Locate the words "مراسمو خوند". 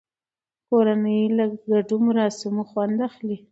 2.07-2.97